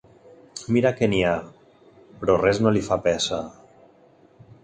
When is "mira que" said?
0.75-1.09